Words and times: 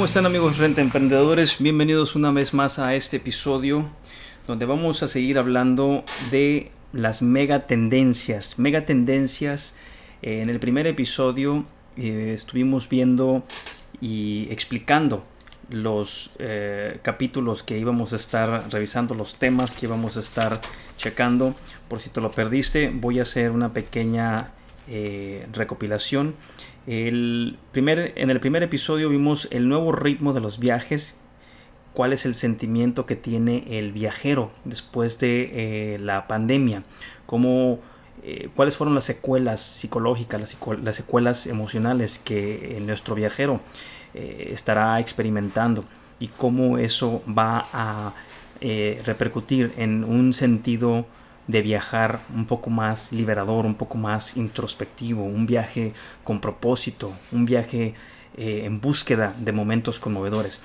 ¿Cómo 0.00 0.06
están 0.06 0.24
amigos 0.24 0.56
Renta 0.56 0.80
Emprendedores? 0.80 1.56
Bienvenidos 1.58 2.16
una 2.16 2.30
vez 2.30 2.54
más 2.54 2.78
a 2.78 2.94
este 2.94 3.18
episodio 3.18 3.90
donde 4.46 4.64
vamos 4.64 5.02
a 5.02 5.08
seguir 5.08 5.38
hablando 5.38 6.04
de 6.30 6.70
las 6.94 7.20
mega 7.20 7.66
tendencias. 7.66 8.58
Mega 8.58 8.86
tendencias, 8.86 9.76
eh, 10.22 10.40
en 10.40 10.48
el 10.48 10.58
primer 10.58 10.86
episodio 10.86 11.66
eh, 11.98 12.32
estuvimos 12.34 12.88
viendo 12.88 13.44
y 14.00 14.48
explicando 14.50 15.22
los 15.68 16.30
eh, 16.38 16.98
capítulos 17.02 17.62
que 17.62 17.76
íbamos 17.76 18.14
a 18.14 18.16
estar 18.16 18.72
revisando, 18.72 19.14
los 19.14 19.34
temas 19.34 19.74
que 19.74 19.84
íbamos 19.84 20.16
a 20.16 20.20
estar 20.20 20.62
checando. 20.96 21.54
Por 21.88 22.00
si 22.00 22.08
te 22.08 22.22
lo 22.22 22.30
perdiste, 22.30 22.88
voy 22.88 23.18
a 23.18 23.22
hacer 23.22 23.50
una 23.50 23.74
pequeña 23.74 24.52
eh, 24.92 25.46
recopilación. 25.52 26.34
El 26.86 27.58
primer, 27.72 28.12
en 28.16 28.30
el 28.30 28.40
primer 28.40 28.62
episodio 28.62 29.08
vimos 29.08 29.48
el 29.50 29.68
nuevo 29.68 29.92
ritmo 29.92 30.32
de 30.32 30.40
los 30.40 30.58
viajes, 30.58 31.20
cuál 31.92 32.12
es 32.12 32.24
el 32.24 32.34
sentimiento 32.34 33.04
que 33.06 33.16
tiene 33.16 33.78
el 33.78 33.92
viajero 33.92 34.50
después 34.64 35.18
de 35.18 35.94
eh, 35.94 35.98
la 35.98 36.26
pandemia, 36.26 36.82
cómo, 37.26 37.80
eh, 38.22 38.48
cuáles 38.56 38.76
fueron 38.76 38.94
las 38.94 39.04
secuelas 39.04 39.60
psicológicas, 39.60 40.40
las, 40.40 40.58
secu- 40.58 40.80
las 40.82 40.96
secuelas 40.96 41.46
emocionales 41.46 42.18
que 42.18 42.76
eh, 42.76 42.80
nuestro 42.80 43.14
viajero 43.14 43.60
estará 44.12 44.98
experimentando 44.98 45.84
y 46.18 46.26
cómo 46.26 46.78
eso 46.78 47.22
va 47.28 47.68
a 47.72 48.12
repercutir 48.60 49.72
en 49.76 50.02
un 50.02 50.32
sentido 50.32 51.06
de 51.50 51.62
viajar 51.62 52.20
un 52.34 52.46
poco 52.46 52.70
más 52.70 53.12
liberador, 53.12 53.66
un 53.66 53.74
poco 53.74 53.98
más 53.98 54.36
introspectivo, 54.36 55.24
un 55.24 55.46
viaje 55.46 55.92
con 56.24 56.40
propósito, 56.40 57.12
un 57.32 57.44
viaje 57.44 57.94
eh, 58.36 58.62
en 58.64 58.80
búsqueda 58.80 59.34
de 59.38 59.52
momentos 59.52 60.00
conmovedores. 60.00 60.62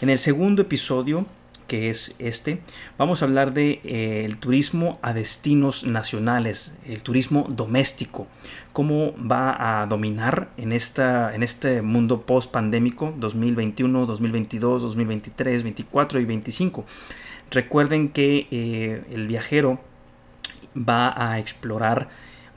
En 0.00 0.10
el 0.10 0.18
segundo 0.18 0.62
episodio, 0.62 1.26
que 1.68 1.90
es 1.90 2.16
este, 2.18 2.60
vamos 2.96 3.20
a 3.20 3.26
hablar 3.26 3.52
de 3.52 3.80
eh, 3.84 4.28
turismo 4.40 4.98
a 5.02 5.12
destinos 5.12 5.84
nacionales, 5.84 6.76
el 6.86 7.02
turismo 7.02 7.46
doméstico, 7.48 8.26
cómo 8.72 9.12
va 9.18 9.82
a 9.82 9.86
dominar 9.86 10.48
en, 10.56 10.72
esta, 10.72 11.34
en 11.34 11.42
este 11.42 11.82
mundo 11.82 12.22
post 12.22 12.50
pandémico 12.50 13.12
2021, 13.18 14.06
2022, 14.06 14.82
2023, 14.82 15.52
2024 15.56 16.18
y 16.18 16.22
2025. 16.22 16.84
Recuerden 17.50 18.08
que 18.08 18.46
eh, 18.50 19.04
el 19.10 19.26
viajero 19.26 19.80
va 20.76 21.14
a 21.32 21.38
explorar, 21.38 22.08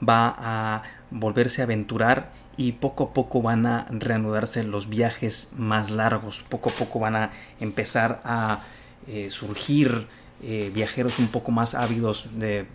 va 0.06 0.34
a 0.38 0.82
volverse 1.10 1.60
a 1.62 1.64
aventurar 1.64 2.30
y 2.56 2.72
poco 2.72 3.04
a 3.04 3.12
poco 3.14 3.40
van 3.42 3.66
a 3.66 3.86
reanudarse 3.90 4.62
los 4.64 4.88
viajes 4.88 5.52
más 5.56 5.90
largos, 5.90 6.42
poco 6.48 6.70
a 6.70 6.72
poco 6.72 6.98
van 6.98 7.16
a 7.16 7.30
empezar 7.60 8.20
a 8.24 8.60
eh, 9.06 9.28
surgir 9.30 10.06
eh, 10.44 10.72
viajeros 10.74 11.20
un 11.20 11.28
poco 11.28 11.52
más 11.52 11.74
ávidos 11.74 12.26
de 12.38 12.66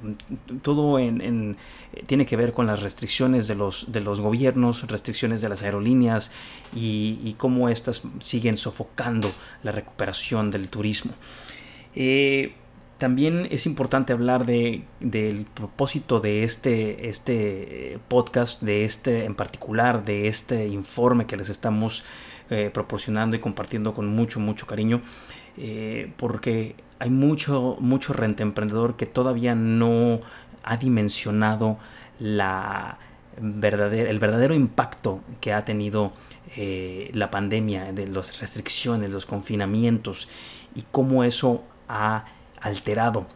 todo 0.61 0.99
en, 0.99 1.19
en- 1.21 1.57
tiene 2.05 2.25
que 2.25 2.37
ver 2.37 2.53
con 2.53 2.65
las 2.65 2.81
restricciones 2.81 3.47
de 3.47 3.55
los 3.55 3.91
de 3.91 3.99
los 3.99 4.21
gobiernos 4.21 4.87
restricciones 4.87 5.41
de 5.41 5.49
las 5.49 5.63
aerolíneas 5.63 6.31
y, 6.73 7.19
y 7.23 7.33
cómo 7.37 7.67
estas 7.69 8.03
siguen 8.19 8.55
sofocando 8.57 9.29
la 9.63 9.71
recuperación 9.73 10.49
del 10.49 10.69
turismo. 10.69 11.11
Eh, 11.95 12.53
también 12.97 13.47
es 13.51 13.65
importante 13.65 14.13
hablar 14.13 14.45
de, 14.45 14.83
del 14.99 15.45
propósito 15.45 16.19
de 16.19 16.43
este, 16.43 17.07
este 17.09 17.93
eh, 17.93 17.99
podcast, 18.07 18.61
de 18.61 18.85
este 18.85 19.25
en 19.25 19.35
particular, 19.35 20.03
de 20.03 20.27
este 20.27 20.67
informe 20.67 21.25
que 21.25 21.37
les 21.37 21.49
estamos 21.49 22.03
eh, 22.49 22.71
proporcionando 22.73 23.35
y 23.35 23.39
compartiendo 23.39 23.93
con 23.93 24.07
mucho, 24.07 24.39
mucho 24.39 24.65
cariño, 24.65 25.01
eh, 25.57 26.11
porque 26.17 26.75
hay 26.99 27.09
mucho, 27.09 27.77
mucho 27.79 28.13
renta 28.13 28.43
emprendedor 28.43 28.95
que 28.95 29.05
todavía 29.05 29.53
no 29.53 30.19
ha 30.63 30.77
dimensionado 30.77 31.77
la 32.19 32.97
verdadera- 33.39 34.09
el 34.09 34.19
verdadero 34.19 34.55
impacto 34.55 35.21
que 35.41 35.53
ha 35.53 35.63
tenido 35.65 36.13
la 37.13 37.29
pandemia, 37.29 37.91
de 37.91 38.07
las 38.07 38.39
restricciones, 38.39 39.11
los 39.11 39.27
confinamientos 39.27 40.27
y 40.73 40.81
cómo 40.89 41.23
eso 41.23 41.63
ha 41.87 42.25
alterado 42.61 43.27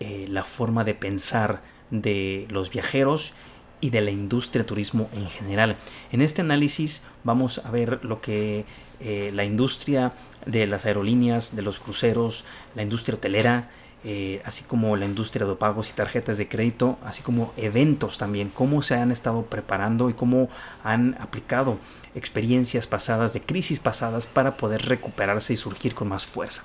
eh, 0.00 0.26
la 0.28 0.44
forma 0.44 0.84
de 0.84 0.94
pensar 0.94 1.62
de 1.90 2.46
los 2.50 2.70
viajeros 2.70 3.32
y 3.80 3.90
de 3.90 4.00
la 4.00 4.10
industria 4.10 4.62
de 4.62 4.68
turismo 4.68 5.08
en 5.12 5.28
general. 5.28 5.76
En 6.12 6.22
este 6.22 6.40
análisis 6.40 7.02
vamos 7.24 7.58
a 7.64 7.70
ver 7.70 8.04
lo 8.04 8.20
que 8.20 8.64
eh, 9.00 9.30
la 9.34 9.44
industria 9.44 10.12
de 10.46 10.66
las 10.66 10.86
aerolíneas, 10.86 11.54
de 11.54 11.62
los 11.62 11.80
cruceros, 11.80 12.44
la 12.74 12.82
industria 12.82 13.16
hotelera, 13.16 13.70
eh, 14.04 14.40
así 14.44 14.62
como 14.64 14.96
la 14.96 15.04
industria 15.04 15.46
de 15.46 15.54
pagos 15.56 15.90
y 15.90 15.92
tarjetas 15.92 16.38
de 16.38 16.48
crédito, 16.48 16.98
así 17.04 17.22
como 17.22 17.52
eventos 17.56 18.18
también, 18.18 18.50
cómo 18.54 18.80
se 18.80 18.94
han 18.94 19.10
estado 19.10 19.42
preparando 19.46 20.08
y 20.08 20.14
cómo 20.14 20.48
han 20.84 21.16
aplicado 21.20 21.78
experiencias 22.14 22.86
pasadas, 22.86 23.32
de 23.32 23.40
crisis 23.40 23.80
pasadas, 23.80 24.26
para 24.26 24.56
poder 24.56 24.86
recuperarse 24.86 25.52
y 25.52 25.56
surgir 25.56 25.94
con 25.94 26.08
más 26.08 26.24
fuerza. 26.24 26.62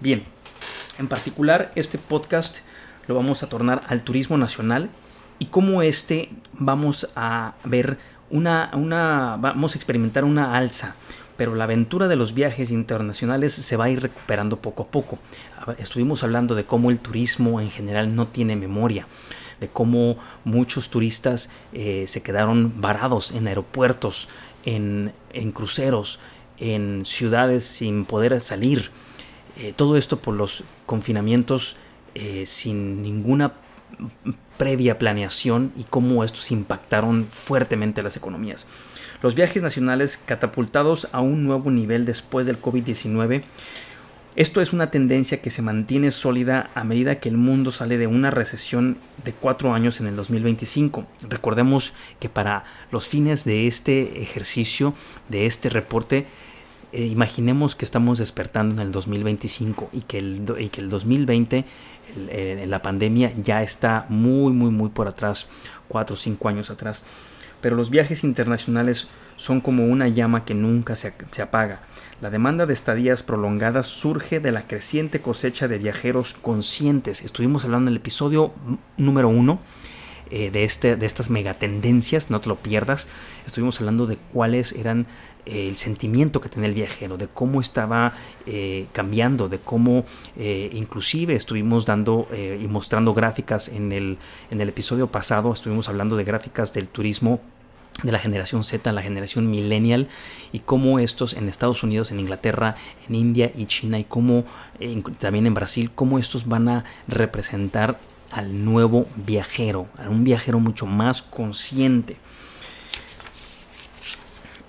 Bien, 0.00 0.22
en 0.98 1.08
particular, 1.08 1.72
este 1.74 1.96
podcast 1.98 2.58
lo 3.06 3.14
vamos 3.14 3.42
a 3.42 3.48
tornar 3.48 3.80
al 3.88 4.02
turismo 4.02 4.36
nacional 4.36 4.90
y 5.38 5.46
como 5.46 5.82
este 5.82 6.30
vamos 6.52 7.08
a 7.14 7.54
ver 7.64 7.98
una, 8.30 8.70
una, 8.74 9.36
vamos 9.38 9.74
a 9.74 9.78
experimentar 9.78 10.24
una 10.24 10.56
alza, 10.56 10.96
pero 11.36 11.54
la 11.54 11.64
aventura 11.64 12.08
de 12.08 12.16
los 12.16 12.34
viajes 12.34 12.70
internacionales 12.70 13.54
se 13.54 13.76
va 13.76 13.84
a 13.84 13.90
ir 13.90 14.02
recuperando 14.02 14.58
poco 14.58 14.82
a 14.82 14.86
poco. 14.88 15.18
Estuvimos 15.78 16.24
hablando 16.24 16.54
de 16.54 16.64
cómo 16.64 16.90
el 16.90 16.98
turismo 16.98 17.60
en 17.60 17.70
general 17.70 18.14
no 18.14 18.26
tiene 18.26 18.56
memoria, 18.56 19.06
de 19.60 19.68
cómo 19.68 20.18
muchos 20.44 20.90
turistas 20.90 21.50
eh, 21.72 22.04
se 22.08 22.22
quedaron 22.22 22.80
varados 22.80 23.30
en 23.30 23.46
aeropuertos, 23.46 24.28
en, 24.64 25.12
en 25.32 25.52
cruceros, 25.52 26.18
en 26.58 27.04
ciudades 27.06 27.64
sin 27.64 28.04
poder 28.04 28.40
salir. 28.40 28.90
Eh, 29.58 29.72
todo 29.74 29.96
esto 29.96 30.18
por 30.18 30.34
los 30.34 30.64
confinamientos 30.86 31.76
eh, 32.14 32.44
sin 32.46 33.02
ninguna 33.02 33.52
previa 34.56 34.98
planeación 34.98 35.72
y 35.76 35.84
cómo 35.84 36.24
estos 36.24 36.50
impactaron 36.50 37.26
fuertemente 37.30 38.02
las 38.02 38.16
economías. 38.16 38.66
Los 39.22 39.34
viajes 39.34 39.62
nacionales 39.62 40.16
catapultados 40.16 41.08
a 41.12 41.20
un 41.20 41.44
nuevo 41.44 41.70
nivel 41.70 42.04
después 42.04 42.46
del 42.46 42.60
COVID-19. 42.60 43.42
Esto 44.36 44.60
es 44.60 44.72
una 44.72 44.92
tendencia 44.92 45.42
que 45.42 45.50
se 45.50 45.62
mantiene 45.62 46.12
sólida 46.12 46.70
a 46.76 46.84
medida 46.84 47.18
que 47.18 47.28
el 47.28 47.36
mundo 47.36 47.72
sale 47.72 47.98
de 47.98 48.06
una 48.06 48.30
recesión 48.30 48.96
de 49.24 49.32
cuatro 49.32 49.74
años 49.74 50.00
en 50.00 50.06
el 50.06 50.14
2025. 50.14 51.04
Recordemos 51.28 51.92
que 52.20 52.28
para 52.28 52.62
los 52.92 53.08
fines 53.08 53.44
de 53.44 53.66
este 53.66 54.22
ejercicio, 54.22 54.94
de 55.28 55.46
este 55.46 55.68
reporte, 55.70 56.26
eh, 56.92 57.04
imaginemos 57.06 57.76
que 57.76 57.84
estamos 57.84 58.18
despertando 58.18 58.74
en 58.76 58.80
el 58.88 58.92
2025 58.92 59.90
y 59.92 60.00
que 60.02 60.18
el, 60.18 60.42
y 60.58 60.68
que 60.68 60.80
el 60.80 60.88
2020, 60.90 61.64
el- 62.16 62.28
eh, 62.30 62.66
la 62.66 62.80
pandemia, 62.82 63.32
ya 63.36 63.62
está 63.62 64.06
muy, 64.08 64.52
muy, 64.52 64.70
muy 64.70 64.88
por 64.88 65.08
atrás, 65.08 65.48
cuatro 65.88 66.14
o 66.14 66.16
cinco 66.16 66.48
años 66.48 66.70
atrás. 66.70 67.04
Pero 67.60 67.74
los 67.76 67.90
viajes 67.90 68.22
internacionales 68.24 69.08
son 69.36 69.60
como 69.60 69.84
una 69.86 70.08
llama 70.08 70.44
que 70.44 70.54
nunca 70.54 70.94
se, 70.96 71.12
se 71.30 71.42
apaga. 71.42 71.80
La 72.20 72.30
demanda 72.30 72.66
de 72.66 72.74
estadías 72.74 73.22
prolongadas 73.22 73.86
surge 73.86 74.40
de 74.40 74.50
la 74.52 74.66
creciente 74.66 75.20
cosecha 75.20 75.68
de 75.68 75.78
viajeros 75.78 76.34
conscientes. 76.34 77.22
Estuvimos 77.22 77.64
hablando 77.64 77.88
en 77.90 77.94
el 77.94 78.00
episodio 78.00 78.52
número 78.96 79.28
uno 79.28 79.60
eh, 80.30 80.50
de, 80.50 80.64
este, 80.64 80.96
de 80.96 81.06
estas 81.06 81.30
megatendencias, 81.30 82.30
no 82.30 82.40
te 82.40 82.48
lo 82.48 82.56
pierdas. 82.56 83.08
Estuvimos 83.46 83.78
hablando 83.80 84.06
de 84.06 84.18
cuáles 84.32 84.72
eran 84.72 85.06
el 85.48 85.76
sentimiento 85.76 86.40
que 86.40 86.48
tenía 86.48 86.68
el 86.68 86.74
viajero, 86.74 87.16
de 87.16 87.28
cómo 87.28 87.60
estaba 87.60 88.14
eh, 88.46 88.86
cambiando, 88.92 89.48
de 89.48 89.58
cómo 89.58 90.04
eh, 90.36 90.70
inclusive 90.72 91.34
estuvimos 91.34 91.86
dando 91.86 92.28
eh, 92.32 92.58
y 92.62 92.66
mostrando 92.66 93.14
gráficas 93.14 93.68
en 93.68 93.92
el, 93.92 94.18
en 94.50 94.60
el 94.60 94.68
episodio 94.68 95.06
pasado, 95.06 95.52
estuvimos 95.52 95.88
hablando 95.88 96.16
de 96.16 96.24
gráficas 96.24 96.72
del 96.72 96.88
turismo 96.88 97.40
de 98.02 98.12
la 98.12 98.18
generación 98.18 98.64
Z, 98.64 98.92
la 98.92 99.02
generación 99.02 99.50
millennial, 99.50 100.08
y 100.52 100.60
cómo 100.60 100.98
estos 100.98 101.34
en 101.34 101.48
Estados 101.48 101.82
Unidos, 101.82 102.12
en 102.12 102.20
Inglaterra, 102.20 102.76
en 103.08 103.14
India 103.14 103.52
y 103.56 103.66
China, 103.66 103.98
y 103.98 104.04
cómo 104.04 104.44
eh, 104.78 105.02
también 105.18 105.46
en 105.46 105.54
Brasil, 105.54 105.90
cómo 105.94 106.18
estos 106.18 106.46
van 106.46 106.68
a 106.68 106.84
representar 107.08 107.98
al 108.30 108.64
nuevo 108.64 109.06
viajero, 109.16 109.88
a 109.98 110.08
un 110.08 110.22
viajero 110.22 110.60
mucho 110.60 110.86
más 110.86 111.22
consciente. 111.22 112.16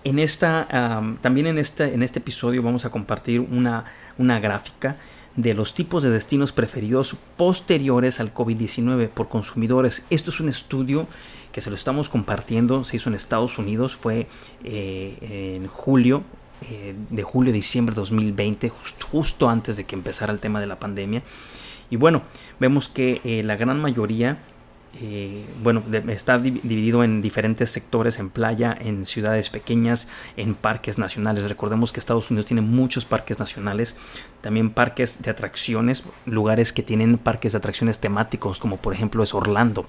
En 0.03 0.19
esta, 0.19 1.01
también 1.21 1.47
en 1.47 1.57
este, 1.57 1.93
en 1.93 2.03
este 2.03 2.19
episodio 2.19 2.63
vamos 2.63 2.85
a 2.85 2.89
compartir 2.89 3.41
una, 3.41 3.85
una 4.17 4.39
gráfica 4.39 4.97
de 5.35 5.53
los 5.53 5.73
tipos 5.73 6.03
de 6.03 6.09
destinos 6.09 6.51
preferidos 6.51 7.15
posteriores 7.37 8.19
al 8.19 8.33
COVID-19 8.33 9.09
por 9.09 9.29
consumidores. 9.29 10.05
Esto 10.09 10.31
es 10.31 10.39
un 10.39 10.49
estudio 10.49 11.07
que 11.51 11.61
se 11.61 11.69
lo 11.69 11.75
estamos 11.75 12.09
compartiendo, 12.09 12.83
se 12.83 12.97
hizo 12.97 13.09
en 13.09 13.15
Estados 13.15 13.57
Unidos, 13.57 13.95
fue 13.95 14.27
eh, 14.63 15.55
en 15.55 15.67
julio, 15.67 16.23
eh, 16.69 16.93
de 17.09 17.23
julio 17.23 17.51
a 17.51 17.53
diciembre 17.53 17.95
de 17.95 18.01
2020, 18.01 18.69
justo 18.69 19.49
antes 19.49 19.77
de 19.77 19.85
que 19.85 19.95
empezara 19.95 20.33
el 20.33 20.39
tema 20.39 20.59
de 20.59 20.67
la 20.67 20.79
pandemia. 20.79 21.23
Y 21.89 21.95
bueno, 21.95 22.21
vemos 22.59 22.89
que 22.89 23.21
eh, 23.23 23.41
la 23.43 23.55
gran 23.55 23.79
mayoría 23.79 24.39
eh, 25.01 25.45
bueno, 25.61 25.83
está 26.07 26.39
dividido 26.39 27.03
en 27.03 27.21
diferentes 27.21 27.69
sectores, 27.69 28.17
en 28.17 28.29
playa, 28.29 28.75
en 28.79 29.05
ciudades 29.05 29.49
pequeñas, 29.49 30.09
en 30.35 30.55
parques 30.55 30.97
nacionales. 30.97 31.47
Recordemos 31.47 31.93
que 31.93 31.99
Estados 31.99 32.31
Unidos 32.31 32.47
tiene 32.47 32.61
muchos 32.61 33.05
parques 33.05 33.39
nacionales, 33.39 33.97
también 34.41 34.71
parques 34.71 35.21
de 35.21 35.29
atracciones, 35.29 36.03
lugares 36.25 36.73
que 36.73 36.81
tienen 36.81 37.17
parques 37.17 37.51
de 37.51 37.59
atracciones 37.59 37.99
temáticos, 37.99 38.59
como 38.59 38.77
por 38.77 38.93
ejemplo 38.93 39.23
es 39.23 39.33
Orlando 39.33 39.85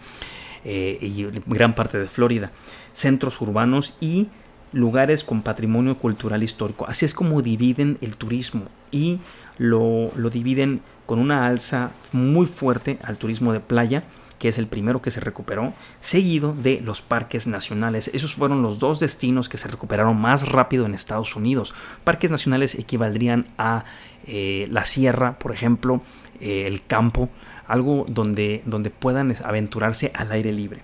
eh, 0.64 0.98
y 1.00 1.26
gran 1.46 1.74
parte 1.74 1.98
de 1.98 2.06
Florida, 2.06 2.52
centros 2.92 3.40
urbanos 3.40 3.96
y 4.00 4.28
lugares 4.72 5.24
con 5.24 5.40
patrimonio 5.42 5.96
cultural 5.96 6.42
histórico. 6.42 6.86
Así 6.86 7.06
es 7.06 7.14
como 7.14 7.40
dividen 7.40 7.96
el 8.02 8.16
turismo 8.16 8.66
y 8.92 9.18
lo, 9.56 10.12
lo 10.14 10.30
dividen 10.30 10.82
con 11.06 11.18
una 11.18 11.46
alza 11.46 11.90
muy 12.12 12.46
fuerte 12.46 12.98
al 13.02 13.16
turismo 13.16 13.52
de 13.52 13.60
playa 13.60 14.04
que 14.40 14.48
es 14.48 14.58
el 14.58 14.66
primero 14.66 15.02
que 15.02 15.10
se 15.10 15.20
recuperó, 15.20 15.74
seguido 16.00 16.54
de 16.54 16.80
los 16.80 17.02
parques 17.02 17.46
nacionales. 17.46 18.10
Esos 18.14 18.34
fueron 18.34 18.62
los 18.62 18.78
dos 18.78 18.98
destinos 18.98 19.50
que 19.50 19.58
se 19.58 19.68
recuperaron 19.68 20.18
más 20.18 20.48
rápido 20.48 20.86
en 20.86 20.94
Estados 20.94 21.36
Unidos. 21.36 21.74
Parques 22.04 22.30
nacionales 22.30 22.74
equivaldrían 22.74 23.46
a 23.58 23.84
eh, 24.26 24.66
la 24.70 24.86
sierra, 24.86 25.38
por 25.38 25.52
ejemplo, 25.52 26.00
eh, 26.40 26.64
el 26.66 26.82
campo, 26.84 27.28
algo 27.66 28.06
donde, 28.08 28.62
donde 28.64 28.88
puedan 28.88 29.32
aventurarse 29.44 30.10
al 30.14 30.32
aire 30.32 30.52
libre. 30.52 30.80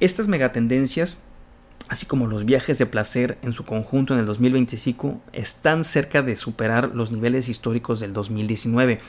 Estas 0.00 0.26
megatendencias 0.26 1.22
así 1.88 2.06
como 2.06 2.28
los 2.28 2.44
viajes 2.44 2.78
de 2.78 2.86
placer 2.86 3.36
en 3.42 3.52
su 3.52 3.64
conjunto 3.64 4.14
en 4.14 4.20
el 4.20 4.26
2025, 4.26 5.20
están 5.32 5.82
cerca 5.82 6.22
de 6.22 6.36
superar 6.36 6.92
los 6.94 7.10
niveles 7.10 7.48
históricos 7.48 7.98
del 7.98 8.12
2019 8.12 9.00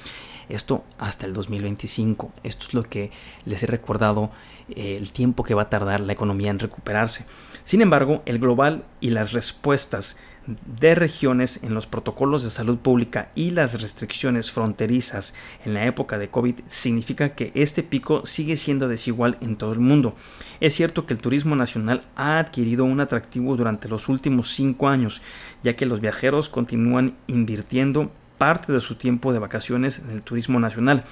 esto 0.51 0.83
hasta 0.99 1.25
el 1.25 1.33
2025. 1.33 2.31
Esto 2.43 2.67
es 2.67 2.73
lo 2.73 2.83
que 2.83 3.11
les 3.45 3.63
he 3.63 3.67
recordado 3.67 4.31
eh, 4.69 4.97
el 4.97 5.11
tiempo 5.11 5.43
que 5.43 5.53
va 5.53 5.63
a 5.63 5.69
tardar 5.69 6.01
la 6.01 6.13
economía 6.13 6.51
en 6.51 6.59
recuperarse. 6.59 7.25
Sin 7.63 7.81
embargo, 7.81 8.21
el 8.25 8.39
global 8.39 8.83
y 8.99 9.11
las 9.11 9.31
respuestas 9.31 10.17
de 10.47 10.95
regiones 10.95 11.59
en 11.63 11.75
los 11.75 11.85
protocolos 11.85 12.43
de 12.43 12.49
salud 12.49 12.77
pública 12.79 13.29
y 13.35 13.51
las 13.51 13.79
restricciones 13.79 14.51
fronterizas 14.51 15.35
en 15.65 15.75
la 15.75 15.85
época 15.85 16.17
de 16.17 16.29
COVID 16.29 16.61
significa 16.65 17.29
que 17.29 17.51
este 17.53 17.83
pico 17.83 18.25
sigue 18.25 18.55
siendo 18.55 18.87
desigual 18.87 19.37
en 19.41 19.55
todo 19.55 19.71
el 19.71 19.79
mundo. 19.79 20.15
Es 20.59 20.73
cierto 20.73 21.05
que 21.05 21.13
el 21.13 21.19
turismo 21.19 21.55
nacional 21.55 22.01
ha 22.15 22.39
adquirido 22.39 22.85
un 22.85 23.01
atractivo 23.01 23.55
durante 23.55 23.87
los 23.87 24.09
últimos 24.09 24.49
cinco 24.49 24.87
años, 24.87 25.21
ya 25.63 25.75
que 25.75 25.85
los 25.85 26.01
viajeros 26.01 26.49
continúan 26.49 27.15
invirtiendo 27.27 28.11
parte 28.41 28.73
de 28.73 28.81
su 28.81 28.95
tiempo 28.95 29.33
de 29.33 29.37
vacaciones 29.37 29.99
en 29.99 30.09
el 30.09 30.23
turismo 30.23 30.59
nacional. 30.59 31.03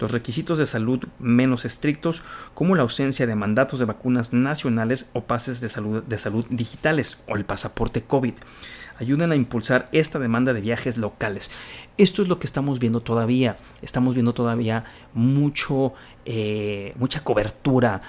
Los 0.00 0.10
requisitos 0.10 0.58
de 0.58 0.66
salud 0.66 1.04
menos 1.20 1.64
estrictos, 1.64 2.22
como 2.54 2.74
la 2.74 2.82
ausencia 2.82 3.24
de 3.24 3.36
mandatos 3.36 3.78
de 3.78 3.84
vacunas 3.84 4.32
nacionales 4.32 5.08
o 5.12 5.22
pases 5.22 5.60
de 5.60 5.68
salud, 5.68 6.44
digitales 6.50 7.18
o 7.28 7.36
el 7.36 7.44
pasaporte 7.44 8.02
COVID, 8.02 8.34
ayudan 8.98 9.30
a 9.30 9.36
impulsar 9.36 9.88
esta 9.92 10.18
demanda 10.18 10.52
de 10.54 10.60
viajes 10.60 10.98
locales. 10.98 11.52
Esto 11.98 12.20
es 12.22 12.26
lo 12.26 12.40
que 12.40 12.48
estamos 12.48 12.80
viendo 12.80 13.00
todavía. 13.00 13.58
Estamos 13.80 14.14
viendo 14.14 14.34
todavía 14.34 14.82
mucho, 15.14 15.94
eh, 16.24 16.94
mucha 16.96 17.22
cobertura 17.22 18.02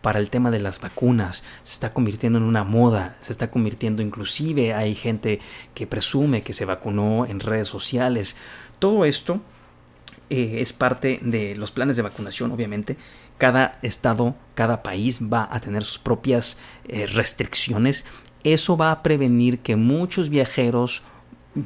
para 0.00 0.18
el 0.18 0.30
tema 0.30 0.50
de 0.50 0.60
las 0.60 0.80
vacunas. 0.80 1.44
Se 1.62 1.74
está 1.74 1.92
convirtiendo 1.92 2.38
en 2.38 2.44
una 2.44 2.64
moda, 2.64 3.16
se 3.20 3.32
está 3.32 3.50
convirtiendo 3.50 4.02
inclusive 4.02 4.74
hay 4.74 4.94
gente 4.94 5.40
que 5.74 5.86
presume 5.86 6.42
que 6.42 6.52
se 6.52 6.64
vacunó 6.64 7.26
en 7.26 7.40
redes 7.40 7.68
sociales. 7.68 8.36
Todo 8.78 9.04
esto 9.04 9.40
eh, 10.30 10.58
es 10.60 10.72
parte 10.72 11.18
de 11.22 11.56
los 11.56 11.70
planes 11.70 11.96
de 11.96 12.02
vacunación, 12.02 12.52
obviamente. 12.52 12.96
Cada 13.38 13.78
estado, 13.82 14.34
cada 14.54 14.82
país 14.82 15.20
va 15.22 15.48
a 15.50 15.60
tener 15.60 15.84
sus 15.84 15.98
propias 15.98 16.60
eh, 16.88 17.06
restricciones. 17.06 18.04
Eso 18.44 18.76
va 18.76 18.90
a 18.90 19.02
prevenir 19.02 19.60
que 19.60 19.76
muchos 19.76 20.28
viajeros 20.28 21.02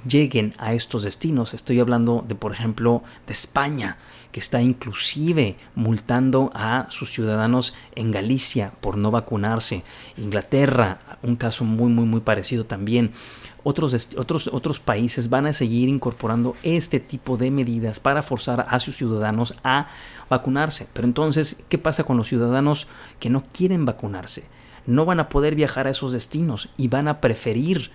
lleguen 0.05 0.55
a 0.59 0.75
estos 0.75 1.03
destinos. 1.03 1.55
Estoy 1.55 1.81
hablando 1.81 2.25
de, 2.27 2.35
por 2.35 2.53
ejemplo, 2.53 3.03
de 3.27 3.33
España, 3.33 3.99
que 4.33 4.41
está 4.41 4.63
inclusive 4.63 5.57
multando 5.75 6.51
a 6.55 6.87
sus 6.91 7.11
ciudadanos 7.11 7.75
en 7.95 8.11
Galicia 8.11 8.73
por 8.81 8.97
no 8.97 9.11
vacunarse. 9.11 9.85
Inglaterra, 10.17 10.99
un 11.23 11.37
caso 11.37 11.65
muy, 11.65 11.91
muy, 11.91 12.07
muy 12.07 12.21
parecido 12.21 12.65
también. 12.65 13.13
Otros, 13.65 14.09
otros, 14.17 14.49
otros 14.49 14.81
países 14.81 15.31
van 15.31 15.47
a 15.47 15.53
seguir 15.53 15.89
incorporando 15.89 16.57
este 16.63 16.99
tipo 16.99 17.37
de 17.37 17.51
medidas 17.51 18.01
para 18.01 18.23
forzar 18.23 18.67
a 18.69 18.81
sus 18.81 18.97
ciudadanos 18.97 19.55
a 19.63 19.89
vacunarse. 20.29 20.89
Pero 20.93 21.07
entonces, 21.07 21.63
¿qué 21.69 21.79
pasa 21.79 22.05
con 22.05 22.17
los 22.17 22.29
ciudadanos 22.29 22.89
que 23.21 23.31
no 23.31 23.45
quieren 23.53 23.85
vacunarse? 23.85 24.49
No 24.87 25.05
van 25.05 25.21
a 25.21 25.29
poder 25.29 25.55
viajar 25.55 25.87
a 25.87 25.91
esos 25.91 26.11
destinos 26.11 26.71
y 26.77 26.89
van 26.89 27.07
a 27.07 27.21
preferir 27.21 27.93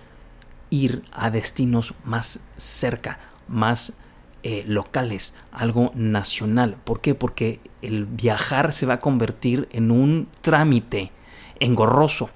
ir 0.70 1.02
a 1.12 1.30
destinos 1.30 1.94
más 2.04 2.48
cerca, 2.56 3.18
más 3.48 3.94
eh, 4.42 4.64
locales, 4.66 5.34
algo 5.52 5.90
nacional. 5.94 6.76
¿Por 6.84 7.00
qué? 7.00 7.14
Porque 7.14 7.60
el 7.82 8.06
viajar 8.06 8.72
se 8.72 8.86
va 8.86 8.94
a 8.94 9.00
convertir 9.00 9.68
en 9.72 9.90
un 9.90 10.28
trámite 10.42 11.10
engorroso. 11.60 12.30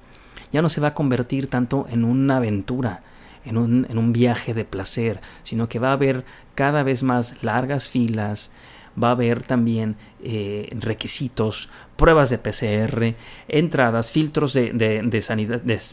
Ya 0.53 0.63
no 0.63 0.69
se 0.69 0.81
va 0.81 0.89
a 0.89 0.95
convertir 0.95 1.49
tanto 1.49 1.87
en 1.91 2.05
una 2.05 2.37
aventura, 2.39 3.03
en 3.45 3.57
un, 3.57 3.87
en 3.89 3.99
un 3.99 4.13
viaje 4.13 4.53
de 4.53 4.65
placer, 4.65 5.21
sino 5.43 5.69
que 5.69 5.79
va 5.79 5.91
a 5.91 5.95
haber 5.95 6.25
cada 6.55 6.83
vez 6.83 7.03
más 7.03 7.43
largas 7.43 7.89
filas, 7.89 8.53
va 9.01 9.09
a 9.09 9.13
haber 9.13 9.43
también 9.43 9.97
eh, 10.23 10.69
requisitos, 10.79 11.69
pruebas 11.97 12.31
de 12.31 12.39
PCR, 12.39 13.15
entradas, 13.49 14.11
filtros 14.11 14.53
de, 14.53 14.73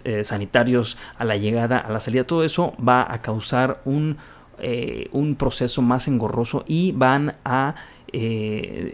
eh, 0.06 0.24
sanitarios 0.24 0.98
a 1.18 1.26
la 1.26 1.38
llegada, 1.38 1.80
a 1.80 1.92
la 1.92 2.00
salida. 2.00 2.24
Todo 2.24 2.44
eso 2.44 2.74
va 2.86 3.12
a 3.12 3.22
causar 3.22 3.82
un, 3.86 4.18
eh, 4.60 5.10
un 5.12 5.36
proceso 5.36 5.82
más 5.82 6.08
engorroso 6.08 6.64
y 6.68 6.92
van 6.94 7.36
a, 7.46 7.76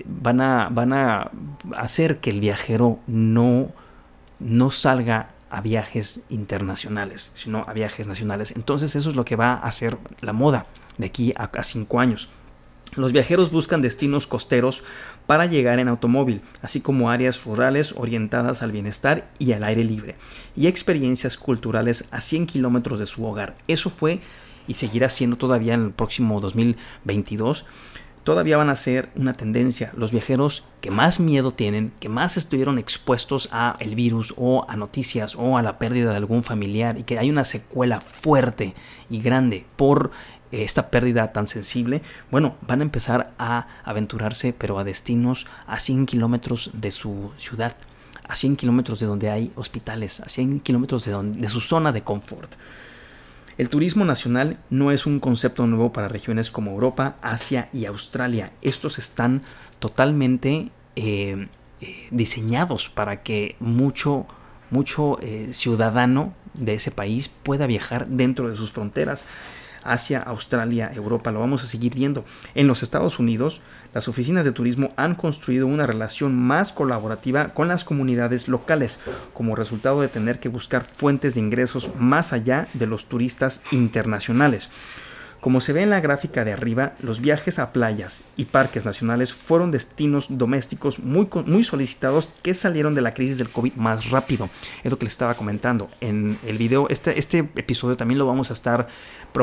van 0.06 0.42
a, 0.42 0.70
van 0.72 0.94
a 0.94 1.32
hacer 1.76 2.20
que 2.20 2.30
el 2.30 2.40
viajero 2.40 3.00
no, 3.08 3.72
no 4.40 4.72
salga 4.72 5.30
a 5.50 5.62
viajes 5.62 6.26
internacionales, 6.30 7.32
sino 7.34 7.64
a 7.68 7.74
viajes 7.74 8.08
nacionales. 8.08 8.54
Entonces 8.56 8.96
eso 8.96 9.10
es 9.10 9.16
lo 9.16 9.24
que 9.24 9.38
va 9.38 9.54
a 9.54 9.68
hacer 9.68 9.98
la 10.20 10.34
moda 10.34 10.66
de 10.98 11.08
aquí 11.08 11.34
a 11.38 11.64
cinco 11.64 12.00
años. 12.00 12.30
Los 12.96 13.12
viajeros 13.12 13.52
buscan 13.52 13.82
destinos 13.82 14.26
costeros 14.26 14.84
para 15.28 15.46
llegar 15.46 15.80
en 15.80 15.88
automóvil, 15.88 16.42
así 16.62 16.82
como 16.82 17.10
áreas 17.10 17.44
rurales 17.44 17.94
orientadas 17.98 18.64
al 18.64 18.72
bienestar 18.72 19.28
y 19.38 19.52
al 19.52 19.64
aire 19.64 19.84
libre, 19.84 20.16
y 20.56 20.68
experiencias 20.68 21.38
culturales 21.38 22.08
a 22.12 22.22
100 22.22 22.48
kilómetros 22.48 23.00
de 23.00 23.06
su 23.06 23.26
hogar. 23.26 23.56
Eso 23.68 23.90
fue 23.90 24.22
y 24.68 24.76
seguirá 24.76 25.10
siendo 25.10 25.36
todavía 25.36 25.74
en 25.74 25.86
el 25.86 25.92
próximo 25.92 26.40
2022. 26.40 27.66
Todavía 28.24 28.58
van 28.58 28.72
a 28.72 28.76
ser 28.76 29.10
una 29.16 29.34
tendencia 29.34 29.92
los 29.96 30.12
viajeros 30.12 30.64
que 30.82 30.90
más 30.90 31.20
miedo 31.20 31.52
tienen, 31.52 31.92
que 32.00 32.10
más 32.10 32.38
estuvieron 32.38 32.80
expuestos 32.80 33.50
a 33.52 33.76
el 33.80 33.94
virus 33.94 34.34
o 34.36 34.66
a 34.68 34.76
noticias 34.76 35.36
o 35.36 35.60
a 35.60 35.62
la 35.62 35.78
pérdida 35.78 36.10
de 36.10 36.18
algún 36.18 36.42
familiar 36.42 36.98
y 36.98 37.04
que 37.04 37.20
hay 37.20 37.30
una 37.30 37.44
secuela 37.44 38.02
fuerte 38.02 38.74
y 39.12 39.22
grande 39.22 39.66
por 39.76 40.10
esta 40.64 40.90
pérdida 40.90 41.32
tan 41.32 41.48
sensible, 41.48 42.02
bueno, 42.32 42.56
van 42.62 42.80
a 42.80 42.84
empezar 42.84 43.34
a 43.38 43.68
aventurarse, 43.84 44.54
pero 44.54 44.80
a 44.80 44.84
destinos 44.84 45.48
a 45.68 45.80
100 45.80 46.06
kilómetros 46.06 46.72
de 46.74 46.92
su 46.92 47.32
ciudad, 47.38 47.76
a 48.28 48.36
100 48.36 48.56
kilómetros 48.56 49.00
de 49.00 49.08
donde 49.08 49.30
hay 49.30 49.52
hospitales, 49.56 50.20
a 50.20 50.30
100 50.30 50.62
kilómetros 50.62 51.06
de, 51.06 51.50
su 51.50 51.62
zona 51.62 51.92
de 51.92 52.04
confort. 52.04 52.54
El 53.58 53.70
turismo 53.70 54.04
nacional 54.04 54.58
no 54.70 54.92
es 54.92 55.06
un 55.06 55.20
concepto 55.20 55.66
nuevo 55.66 55.94
para 55.94 56.10
regiones 56.10 56.52
como 56.52 56.72
Europa, 56.72 57.16
Asia 57.22 57.70
y 57.72 57.86
Australia. 57.86 58.52
Estos 58.62 59.00
están 59.00 59.44
totalmente 59.80 60.72
eh, 60.98 61.48
eh, 61.80 62.08
diseñados 62.12 62.90
para 62.90 63.24
que 63.24 63.56
mucho 63.60 64.28
mucho 64.70 65.20
eh, 65.22 65.50
ciudadano 65.52 66.34
de 66.54 66.76
ese 66.76 66.92
país 66.92 67.28
pueda 67.28 67.68
viajar 67.68 68.08
dentro 68.08 68.50
de 68.50 68.56
sus 68.56 68.72
fronteras. 68.72 69.26
Asia, 69.86 70.20
Australia, 70.20 70.92
Europa, 70.94 71.32
lo 71.32 71.40
vamos 71.40 71.64
a 71.64 71.68
seguir 71.68 71.96
viendo. 71.96 72.26
En 72.56 72.68
los 72.68 72.84
Estados 72.84 73.20
Unidos, 73.20 73.62
las 73.94 74.08
oficinas 74.08 74.44
de 74.44 74.52
turismo 74.52 74.92
han 74.98 75.16
construido 75.16 75.68
una 75.68 75.88
relación 75.88 76.36
más 76.36 76.72
colaborativa 76.72 77.54
con 77.54 77.68
las 77.68 77.86
comunidades 77.86 78.48
locales, 78.48 79.00
como 79.34 79.56
resultado 79.56 80.02
de 80.02 80.08
tener 80.08 80.40
que 80.40 80.50
buscar 80.50 80.84
fuentes 80.84 81.36
de 81.36 81.42
ingresos 81.42 81.96
más 81.96 82.34
allá 82.34 82.68
de 82.74 82.88
los 82.88 83.06
turistas 83.06 83.62
internacionales. 83.72 84.70
Como 85.42 85.62
se 85.62 85.74
ve 85.74 85.84
en 85.84 85.92
la 85.92 86.00
gráfica 86.00 86.44
de 86.44 86.54
arriba, 86.54 86.94
los 87.00 87.22
viajes 87.22 87.60
a 87.60 87.72
playas 87.72 88.22
y 88.36 88.46
parques 88.46 88.84
nacionales 88.84 89.34
fueron 89.34 89.70
destinos 89.70 90.28
domésticos 90.38 91.00
muy, 91.00 91.28
solicitados 91.64 92.32
que 92.42 92.54
salieron 92.54 92.96
de 92.96 93.02
la 93.02 93.14
crisis 93.14 93.38
del 93.38 93.50
COVID 93.50 93.74
más 93.76 94.10
rápido. 94.10 94.50
Es 94.84 94.92
lo 94.92 94.98
que 94.98 95.06
les 95.06 95.14
estaba 95.14 95.36
comentando. 95.36 95.90
En 96.02 96.40
el 96.46 96.58
video, 96.58 96.90
este, 96.90 97.20
este 97.20 97.38
episodio 97.38 97.96
también 97.96 98.18
lo 98.18 98.26
vamos 98.26 98.50
a 98.50 98.54
estar 98.54 98.88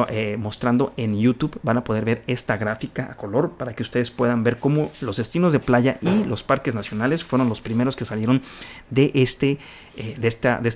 eh, 0.08 0.36
mostrando 0.38 0.92
en 0.96 1.18
YouTube. 1.18 1.60
Van 1.62 1.76
a 1.76 1.84
poder 1.84 2.04
ver 2.04 2.22
esta 2.26 2.56
gráfica 2.56 3.08
a 3.10 3.16
color 3.16 3.52
para 3.52 3.74
que 3.74 3.82
ustedes 3.82 4.10
puedan 4.10 4.42
ver 4.42 4.58
cómo 4.58 4.90
los 5.00 5.18
destinos 5.18 5.52
de 5.52 5.60
playa 5.60 5.98
y 6.00 6.24
los 6.24 6.42
parques 6.42 6.74
nacionales 6.74 7.22
fueron 7.22 7.48
los 7.48 7.60
primeros 7.60 7.94
que 7.94 8.04
salieron 8.04 8.42
de, 8.90 9.12
este, 9.14 9.58
eh, 9.96 10.16
de 10.18 10.28
esta, 10.28 10.58
de 10.58 10.70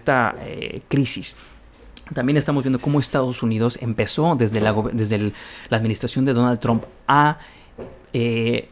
eh, 0.44 0.82
crisis. 0.88 1.36
También 2.14 2.36
estamos 2.36 2.62
viendo 2.62 2.78
cómo 2.78 3.00
Estados 3.00 3.42
Unidos 3.42 3.78
empezó 3.80 4.36
desde 4.36 4.60
la, 4.60 4.72
desde 4.92 5.32
la 5.68 5.76
administración 5.76 6.24
de 6.24 6.34
Donald 6.34 6.60
Trump 6.60 6.84
a, 7.08 7.38
eh, 8.12 8.68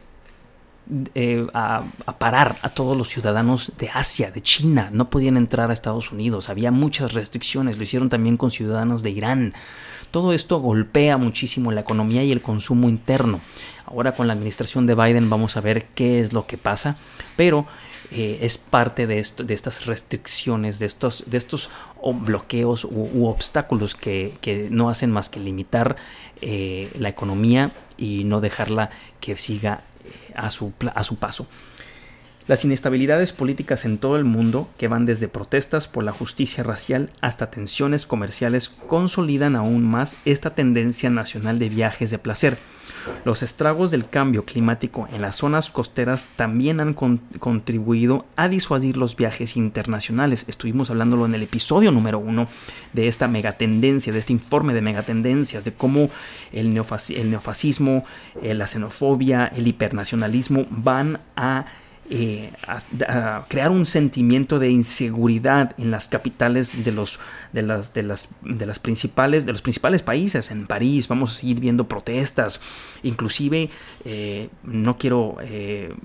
eh, 1.13 1.45
a, 1.53 1.83
a, 2.05 2.17
parar 2.17 2.55
a 2.61 2.69
todos 2.69 2.95
los 2.95 3.09
ciudadanos 3.09 3.73
de 3.77 3.89
Asia, 3.93 4.31
de 4.31 4.41
China. 4.41 4.89
No 4.93 5.09
podían 5.09 5.35
entrar 5.35 5.69
a 5.69 5.73
Estados 5.73 6.13
Unidos. 6.13 6.49
Había 6.49 6.71
muchas 6.71 7.13
restricciones. 7.13 7.77
Lo 7.77 7.83
hicieron 7.83 8.07
también 8.07 8.37
con 8.37 8.51
ciudadanos 8.51 9.03
de 9.03 9.09
Irán. 9.09 9.53
Todo 10.11 10.31
esto 10.31 10.59
golpea 10.59 11.17
muchísimo 11.17 11.73
la 11.73 11.81
economía 11.81 12.23
y 12.23 12.31
el 12.31 12.41
consumo 12.41 12.87
interno. 12.87 13.41
Ahora 13.85 14.13
con 14.13 14.27
la 14.27 14.33
administración 14.33 14.87
de 14.87 14.95
Biden 14.95 15.29
vamos 15.29 15.57
a 15.57 15.61
ver 15.61 15.87
qué 15.93 16.21
es 16.21 16.31
lo 16.31 16.47
que 16.47 16.57
pasa. 16.57 16.97
Pero 17.35 17.65
eh, 18.11 18.39
es 18.41 18.57
parte 18.57 19.07
de, 19.07 19.19
esto, 19.19 19.43
de 19.43 19.53
estas 19.53 19.85
restricciones, 19.85 20.79
de 20.79 20.85
estos, 20.85 21.23
de 21.27 21.37
estos 21.37 21.69
bloqueos 22.13 22.85
u, 22.85 23.25
obstáculos 23.27 23.95
que, 23.95 24.67
no 24.71 24.89
hacen 24.89 25.11
más 25.11 25.29
que 25.29 25.39
limitar 25.39 25.95
eh, 26.41 26.91
la 26.97 27.09
economía 27.09 27.71
y 27.97 28.23
no 28.23 28.41
dejarla 28.41 28.89
que 29.19 29.37
siga 29.37 29.83
eh, 30.03 30.33
a 30.35 30.51
su, 30.51 30.73
a 30.93 31.03
su 31.03 31.17
paso. 31.17 31.47
Las 32.47 32.63
inestabilidades 32.63 33.33
políticas 33.33 33.85
en 33.85 33.97
todo 33.97 34.17
el 34.17 34.23
mundo, 34.23 34.69
que 34.77 34.87
van 34.87 35.05
desde 35.05 35.27
protestas 35.27 35.87
por 35.87 36.03
la 36.03 36.11
justicia 36.11 36.63
racial 36.63 37.09
hasta 37.21 37.49
tensiones 37.49 38.05
comerciales, 38.05 38.69
consolidan 38.69 39.55
aún 39.55 39.83
más 39.83 40.15
esta 40.25 40.53
tendencia 40.53 41.09
nacional 41.09 41.57
de 41.57 41.69
viajes 41.69 42.11
de 42.11 42.19
placer 42.19 42.57
los 43.23 43.43
estragos 43.43 43.91
del 43.91 44.07
cambio 44.09 44.45
climático 44.45 45.07
en 45.11 45.21
las 45.21 45.37
zonas 45.37 45.69
costeras 45.69 46.27
también 46.35 46.79
han 46.79 46.93
contribuido 46.93 48.25
a 48.35 48.49
disuadir 48.49 48.97
los 48.97 49.15
viajes 49.15 49.57
internacionales. 49.57 50.45
Estuvimos 50.47 50.89
hablándolo 50.89 51.25
en 51.25 51.35
el 51.35 51.43
episodio 51.43 51.91
número 51.91 52.19
uno 52.19 52.47
de 52.93 53.07
esta 53.07 53.27
megatendencia, 53.27 54.13
de 54.13 54.19
este 54.19 54.33
informe 54.33 54.73
de 54.73 54.81
megatendencias, 54.81 55.65
de 55.65 55.73
cómo 55.73 56.09
el, 56.51 56.73
neofascismo, 56.73 58.05
eh, 58.41 58.53
la 58.53 58.67
xenofobia, 58.67 59.47
el 59.47 59.67
hipernacionalismo 59.67 60.65
van 60.69 61.19
a 61.35 61.65
eh, 62.07 62.51
crear 63.47 63.71
un 63.71 63.85
sentimiento 63.87 64.59
de 64.59 64.69
inseguridad 64.69 65.73
en 65.79 65.89
las 65.89 66.07
capitales 66.07 66.83
de 66.83 66.91
los 66.91 67.19
de 67.51 67.63
las 67.63 67.95
de 67.95 68.03
las 68.03 68.29
de 68.43 68.67
las 68.67 68.77
principales 68.77 69.47
de 69.47 69.51
los 69.53 69.63
principales 69.63 70.03
países. 70.03 70.51
En 70.51 70.67
París 70.67 71.07
vamos 71.07 71.33
a 71.33 71.39
seguir 71.39 71.59
viendo 71.59 71.87
protestas. 71.87 72.61
Inclusive 73.01 73.71
eh, 74.03 74.49
no 74.63 74.99
quiero 74.99 75.37
eh, 75.41 75.95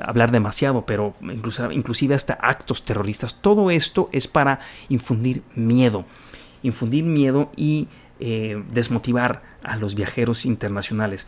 hablar 0.00 0.30
demasiado 0.30 0.86
pero 0.86 1.14
incluso, 1.22 1.72
inclusive 1.72 2.14
hasta 2.14 2.34
actos 2.34 2.84
terroristas. 2.84 3.40
Todo 3.40 3.72
esto 3.72 4.10
es 4.12 4.28
para 4.28 4.60
infundir 4.88 5.42
miedo 5.54 6.04
infundir 6.62 7.04
miedo 7.04 7.50
y 7.56 7.88
desmotivar 8.18 9.42
a 9.62 9.76
los 9.76 9.94
viajeros 9.94 10.44
internacionales 10.44 11.26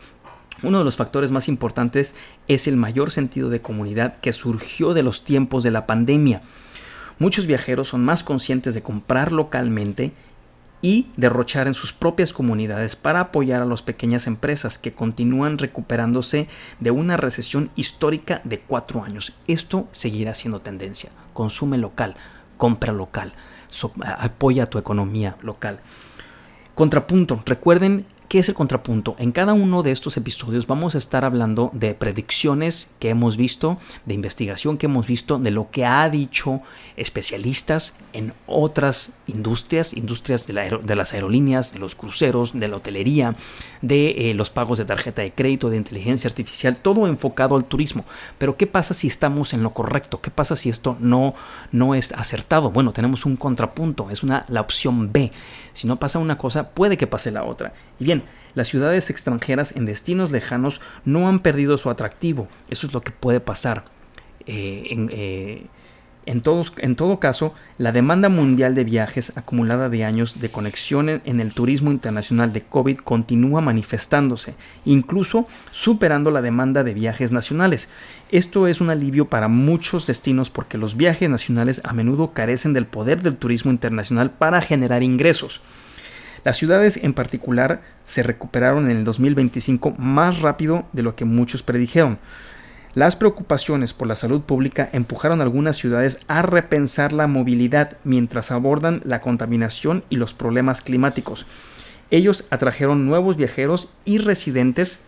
uno 0.61 0.79
de 0.79 0.85
los 0.85 0.97
factores 0.97 1.31
más 1.31 1.47
importantes 1.47 2.15
es 2.47 2.67
el 2.67 2.77
mayor 2.77 3.11
sentido 3.11 3.49
de 3.49 3.61
comunidad 3.61 4.17
que 4.19 4.33
surgió 4.33 4.93
de 4.93 5.03
los 5.03 5.23
tiempos 5.23 5.63
de 5.63 5.71
la 5.71 5.87
pandemia. 5.87 6.41
Muchos 7.19 7.45
viajeros 7.45 7.89
son 7.89 8.05
más 8.05 8.23
conscientes 8.23 8.73
de 8.73 8.81
comprar 8.81 9.31
localmente 9.31 10.13
y 10.81 11.07
derrochar 11.15 11.67
en 11.67 11.73
sus 11.73 11.93
propias 11.93 12.33
comunidades 12.33 12.97
para 12.97 13.21
apoyar 13.21 13.61
a 13.61 13.65
las 13.65 13.81
pequeñas 13.81 14.27
empresas 14.27 14.77
que 14.77 14.93
continúan 14.93 15.57
recuperándose 15.57 16.47
de 16.81 16.91
una 16.91 17.15
recesión 17.15 17.71
histórica 17.75 18.41
de 18.43 18.59
cuatro 18.59 19.03
años. 19.03 19.33
Esto 19.47 19.87
seguirá 19.93 20.33
siendo 20.33 20.59
tendencia. 20.59 21.09
Consume 21.31 21.77
local, 21.77 22.15
compra 22.57 22.91
local, 22.91 23.31
apoya 24.19 24.65
tu 24.65 24.77
economía 24.77 25.37
local. 25.41 25.79
Contrapunto, 26.75 27.41
recuerden 27.45 28.05
¿Qué 28.33 28.39
es 28.39 28.49
el 28.49 28.55
contrapunto? 28.55 29.15
En 29.19 29.31
cada 29.31 29.53
uno 29.53 29.83
de 29.83 29.91
estos 29.91 30.17
episodios 30.17 30.65
vamos 30.65 30.95
a 30.95 30.97
estar 30.97 31.23
hablando 31.23 31.69
de 31.71 31.93
predicciones 31.93 32.89
que 32.97 33.09
hemos 33.09 33.37
visto, 33.37 33.77
de 34.07 34.15
investigación 34.15 34.79
que 34.79 34.87
hemos 34.87 35.05
visto, 35.05 35.37
de 35.37 35.51
lo 35.51 35.69
que 35.69 35.85
ha 35.85 36.09
dicho 36.09 36.61
especialistas 36.97 37.93
en 38.11 38.33
otras 38.47 39.13
industrias, 39.27 39.93
industrias 39.93 40.47
de, 40.47 40.95
las 40.95 41.13
aerolíneas, 41.13 41.73
de 41.73 41.79
los 41.79 41.93
cruceros, 41.93 42.59
de 42.59 42.67
la 42.67 42.77
hotelería, 42.77 43.35
de 43.83 44.31
eh, 44.31 44.33
los 44.33 44.49
pagos 44.49 44.79
de 44.79 44.85
tarjeta 44.85 45.21
de 45.21 45.31
crédito, 45.31 45.69
de 45.69 45.77
inteligencia 45.77 46.27
artificial, 46.27 46.77
todo 46.77 47.05
enfocado 47.05 47.55
al 47.55 47.65
turismo. 47.65 48.03
Pero 48.39 48.57
¿qué 48.57 48.65
pasa 48.65 48.95
si 48.95 49.05
estamos 49.05 49.53
en 49.53 49.61
lo 49.61 49.75
correcto? 49.75 50.21
¿Qué 50.21 50.31
pasa 50.31 50.55
si 50.55 50.69
esto 50.69 50.97
no, 50.99 51.35
no 51.71 51.93
es 51.93 52.11
acertado? 52.13 52.71
Bueno, 52.71 52.93
tenemos 52.93 53.27
un 53.27 53.35
contrapunto, 53.35 54.09
es 54.09 54.23
una, 54.23 54.43
la 54.47 54.61
opción 54.61 55.11
B. 55.13 55.31
Si 55.73 55.87
no 55.87 55.97
pasa 55.97 56.17
una 56.17 56.37
cosa, 56.37 56.69
puede 56.69 56.97
que 56.97 57.07
pase 57.07 57.29
la 57.29 57.43
otra. 57.43 57.73
Y 57.99 58.05
bien, 58.05 58.22
las 58.55 58.67
ciudades 58.67 59.09
extranjeras 59.09 59.75
en 59.75 59.85
destinos 59.85 60.31
lejanos 60.31 60.81
no 61.05 61.27
han 61.27 61.39
perdido 61.39 61.77
su 61.77 61.89
atractivo. 61.89 62.47
Eso 62.69 62.87
es 62.87 62.93
lo 62.93 63.01
que 63.01 63.11
puede 63.11 63.39
pasar. 63.39 63.85
Eh, 64.45 65.07
eh, 65.09 65.67
en, 66.25 66.95
todo 66.95 67.19
caso, 67.19 67.53
la 67.77 67.91
demanda 67.91 68.29
mundial 68.29 68.75
de 68.75 68.85
viajes 68.85 69.33
acumulada 69.35 69.89
de 69.89 70.05
años 70.05 70.39
de 70.39 70.49
conexión 70.49 71.09
en 71.09 71.39
el 71.41 71.53
turismo 71.53 71.91
internacional 71.91 72.53
de 72.53 72.61
COVID 72.61 72.97
continúa 72.97 73.59
manifestándose, 73.59 74.55
incluso 74.85 75.47
superando 75.71 76.31
la 76.31 76.41
demanda 76.41 76.83
de 76.85 76.93
viajes 76.93 77.33
nacionales. 77.33 77.89
Esto 78.31 78.67
es 78.67 78.79
un 78.79 78.89
alivio 78.89 79.25
para 79.25 79.49
muchos 79.49 80.07
destinos 80.07 80.49
porque 80.49 80.77
los 80.77 80.95
viajes 80.95 81.29
nacionales 81.29 81.81
a 81.83 81.91
menudo 81.91 82.31
carecen 82.31 82.71
del 82.71 82.85
poder 82.85 83.21
del 83.21 83.35
turismo 83.35 83.71
internacional 83.71 84.31
para 84.31 84.61
generar 84.61 85.03
ingresos. 85.03 85.61
Las 86.43 86.57
ciudades 86.57 86.97
en 87.01 87.13
particular 87.13 87.81
se 88.05 88.23
recuperaron 88.23 88.89
en 88.89 88.97
el 88.97 89.03
2025 89.03 89.91
más 89.97 90.41
rápido 90.41 90.85
de 90.91 91.03
lo 91.03 91.15
que 91.15 91.25
muchos 91.25 91.63
predijeron. 91.63 92.19
Las 92.95 93.15
preocupaciones 93.15 93.93
por 93.93 94.07
la 94.07 94.15
salud 94.15 94.41
pública 94.41 94.89
empujaron 94.91 95.39
a 95.39 95.43
algunas 95.43 95.77
ciudades 95.77 96.19
a 96.27 96.41
repensar 96.43 97.11
la 97.11 97.27
movilidad 97.27 97.97
mientras 98.03 98.51
abordan 98.51 99.01
la 99.03 99.21
contaminación 99.21 100.03
y 100.09 100.17
los 100.17 100.33
problemas 100.33 100.81
climáticos. 100.81 101.47
Ellos 102.11 102.45
atrajeron 102.51 103.07
nuevos 103.07 103.37
viajeros 103.37 103.89
y 104.05 104.19
residentes 104.19 105.01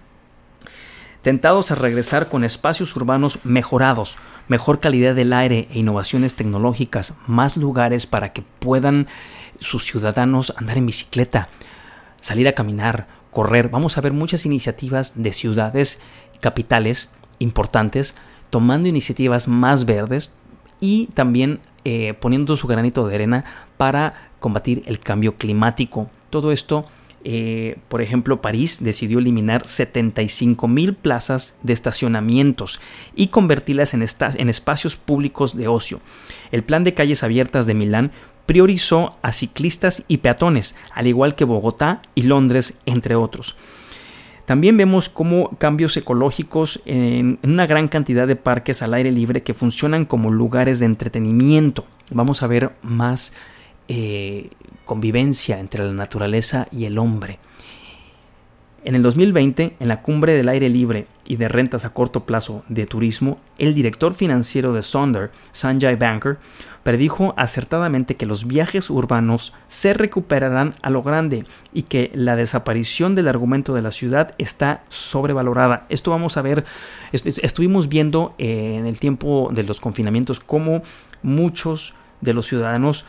tentados 1.21 1.71
a 1.71 1.75
regresar 1.75 2.29
con 2.29 2.43
espacios 2.43 2.95
urbanos 2.95 3.39
mejorados, 3.43 4.17
mejor 4.47 4.79
calidad 4.79 5.15
del 5.15 5.33
aire 5.33 5.67
e 5.71 5.79
innovaciones 5.79 6.35
tecnológicas, 6.35 7.15
más 7.27 7.57
lugares 7.57 8.05
para 8.05 8.31
que 8.31 8.43
puedan 8.59 9.07
sus 9.59 9.85
ciudadanos 9.85 10.53
andar 10.57 10.77
en 10.77 10.85
bicicleta, 10.85 11.49
salir 12.19 12.47
a 12.47 12.53
caminar, 12.53 13.07
correr. 13.31 13.69
Vamos 13.69 13.97
a 13.97 14.01
ver 14.01 14.13
muchas 14.13 14.45
iniciativas 14.45 15.21
de 15.21 15.33
ciudades 15.33 15.99
capitales 16.41 17.09
importantes 17.39 18.15
tomando 18.49 18.87
iniciativas 18.87 19.47
más 19.47 19.85
verdes 19.85 20.33
y 20.79 21.07
también 21.07 21.59
eh, 21.83 22.13
poniendo 22.19 22.57
su 22.57 22.67
granito 22.67 23.07
de 23.07 23.15
arena 23.15 23.45
para 23.77 24.29
combatir 24.39 24.83
el 24.85 24.99
cambio 24.99 25.35
climático. 25.35 26.09
Todo 26.29 26.51
esto 26.51 26.85
eh, 27.27 27.79
por 27.87 28.03
ejemplo, 28.03 28.39
París 28.39 28.83
decidió 28.83 29.17
eliminar 29.17 29.65
75 29.65 30.67
mil 30.67 30.93
plazas 30.93 31.57
de 31.63 31.73
estacionamientos 31.73 32.79
y 33.15 33.29
convertirlas 33.29 33.95
en, 33.95 34.03
en 34.03 34.49
espacios 34.49 34.95
públicos 34.95 35.57
de 35.57 35.67
ocio. 35.67 36.01
El 36.51 36.63
plan 36.63 36.83
de 36.83 36.93
calles 36.93 37.23
abiertas 37.23 37.65
de 37.65 37.73
Milán 37.73 38.11
priorizó 38.45 39.17
a 39.21 39.31
ciclistas 39.31 40.03
y 40.07 40.17
peatones, 40.17 40.75
al 40.93 41.07
igual 41.07 41.35
que 41.35 41.45
Bogotá 41.45 42.01
y 42.15 42.23
Londres, 42.23 42.79
entre 42.85 43.15
otros. 43.15 43.55
También 44.45 44.77
vemos 44.77 45.09
cómo 45.09 45.49
cambios 45.57 45.97
ecológicos 45.97 46.81
en, 46.85 47.39
una 47.43 47.65
gran 47.65 47.87
cantidad 47.87 48.27
de 48.27 48.35
parques 48.35 48.83
al 48.83 48.93
aire 48.93 49.11
libre 49.11 49.41
que 49.41 49.55
funcionan 49.55 50.05
como 50.05 50.31
lugares 50.31 50.79
de 50.79 50.85
entretenimiento. 50.85 51.85
Vamos 52.11 52.43
a 52.43 52.47
ver 52.47 52.75
más 52.83 53.33
eh, 53.87 54.51
convivencia 54.85 55.59
entre 55.59 55.83
la 55.83 55.93
naturaleza 55.93 56.67
y 56.71 56.85
el 56.85 56.99
hombre. 56.99 57.39
En 58.85 58.93
el 58.93 59.01
2020, 59.01 59.77
en 59.79 59.87
la 59.87 60.03
cumbre 60.03 60.33
del 60.33 60.47
aire 60.47 60.69
libre 60.69 61.07
y 61.25 61.37
de 61.37 61.47
rentas 61.47 61.85
a 61.85 61.89
corto 61.89 62.25
plazo 62.25 62.63
de 62.69 62.85
turismo, 62.85 63.39
el 63.57 63.73
director 63.73 64.13
financiero 64.13 64.73
de 64.73 64.83
Sonder, 64.83 65.31
Sanjay 65.53 65.95
Banker, 65.95 66.37
predijo 66.83 67.33
acertadamente 67.35 68.15
que 68.15 68.27
los 68.27 68.45
viajes 68.45 68.91
urbanos 68.91 69.55
se 69.67 69.95
recuperarán 69.95 70.75
a 70.83 70.91
lo 70.91 71.01
grande 71.01 71.45
y 71.73 71.81
que 71.81 72.11
la 72.13 72.35
desaparición 72.35 73.15
del 73.15 73.27
argumento 73.27 73.73
de 73.73 73.81
la 73.81 73.89
ciudad 73.89 74.35
está 74.37 74.83
sobrevalorada. 74.89 75.87
Esto 75.89 76.11
vamos 76.11 76.37
a 76.37 76.43
ver, 76.43 76.63
estuvimos 77.11 77.89
viendo 77.89 78.35
en 78.37 78.85
el 78.85 78.99
tiempo 78.99 79.49
de 79.51 79.63
los 79.63 79.79
confinamientos 79.79 80.39
cómo 80.39 80.83
muchos 81.23 81.95
de 82.21 82.35
los 82.35 82.45
ciudadanos 82.45 83.05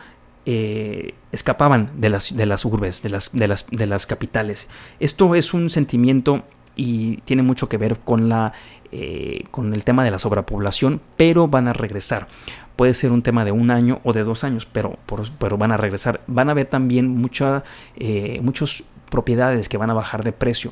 eh, 0.49 1.13
escapaban 1.33 1.91
de 1.97 2.07
las, 2.07 2.37
de 2.37 2.45
las 2.45 2.63
urbes, 2.63 3.03
de 3.03 3.09
las, 3.09 3.33
de, 3.33 3.49
las, 3.49 3.67
de 3.69 3.85
las 3.85 4.07
capitales. 4.07 4.69
Esto 4.97 5.35
es 5.35 5.53
un 5.53 5.69
sentimiento 5.69 6.45
y 6.73 7.17
tiene 7.25 7.43
mucho 7.43 7.67
que 7.67 7.75
ver 7.75 7.99
con, 7.99 8.29
la, 8.29 8.53
eh, 8.93 9.43
con 9.51 9.73
el 9.73 9.83
tema 9.83 10.05
de 10.05 10.11
la 10.11 10.19
sobrepoblación, 10.19 11.01
pero 11.17 11.49
van 11.49 11.67
a 11.67 11.73
regresar. 11.73 12.29
Puede 12.77 12.93
ser 12.93 13.11
un 13.11 13.23
tema 13.23 13.43
de 13.43 13.51
un 13.51 13.71
año 13.71 13.99
o 14.05 14.13
de 14.13 14.23
dos 14.23 14.45
años, 14.45 14.65
pero, 14.65 14.97
pero 15.37 15.57
van 15.57 15.73
a 15.73 15.77
regresar. 15.77 16.21
Van 16.27 16.47
a 16.47 16.53
haber 16.53 16.67
también 16.67 17.09
mucha, 17.09 17.65
eh, 17.97 18.39
muchas 18.41 18.85
propiedades 19.09 19.67
que 19.67 19.75
van 19.75 19.89
a 19.89 19.95
bajar 19.95 20.23
de 20.23 20.31
precio, 20.31 20.71